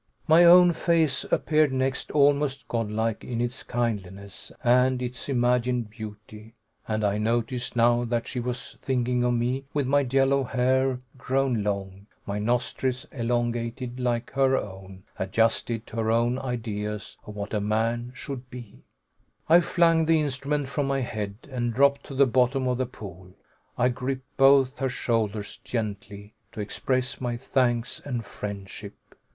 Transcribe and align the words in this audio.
My 0.27 0.43
own 0.45 0.73
face 0.73 1.25
appeared 1.25 1.71
next, 1.71 2.09
almost 2.09 2.67
godlike 2.67 3.23
in 3.23 3.39
its 3.39 3.61
kindliness 3.61 4.51
and 4.63 4.99
its 4.99 5.29
imagined 5.29 5.91
beauty, 5.91 6.55
and 6.87 7.03
I 7.03 7.19
noticed 7.19 7.75
now 7.75 8.05
that 8.05 8.27
she 8.27 8.39
was 8.39 8.79
thinking 8.81 9.23
of 9.23 9.35
me 9.35 9.65
with 9.75 9.85
my 9.85 9.99
yellow 9.99 10.43
hair 10.43 10.97
grown 11.19 11.63
long, 11.63 12.07
my 12.25 12.39
nostrils 12.39 13.05
elongated 13.11 13.99
like 13.99 14.31
her 14.31 14.57
own 14.57 15.03
adjusted 15.19 15.85
to 15.85 15.97
her 15.97 16.09
own 16.11 16.39
ideas 16.39 17.19
of 17.27 17.35
what 17.35 17.53
a 17.53 17.61
man 17.61 18.11
should 18.15 18.49
be. 18.49 18.81
I 19.47 19.59
flung 19.61 20.05
the 20.05 20.19
instrument 20.19 20.67
from 20.67 20.87
my 20.87 21.01
head 21.01 21.47
and 21.51 21.75
dropped 21.75 22.05
to 22.05 22.15
the 22.15 22.25
bottom 22.25 22.67
of 22.67 22.79
the 22.79 22.87
pool. 22.87 23.33
I 23.77 23.89
gripped 23.89 24.35
both 24.35 24.79
her 24.79 24.89
shoulders, 24.89 25.59
gently, 25.63 26.31
to 26.53 26.59
express 26.59 27.21
my 27.21 27.37
thanks 27.37 28.01
and 28.03 28.25
friendship. 28.25 28.95